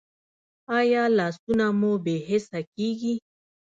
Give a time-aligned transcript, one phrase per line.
[0.77, 3.13] ایا لاسونه مو بې حسه کیږي؟